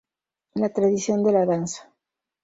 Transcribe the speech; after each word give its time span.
La 0.55 0.69
tradición 0.73 1.23
de 1.23 1.31
la 1.31 1.45
danza’’. 1.45 1.93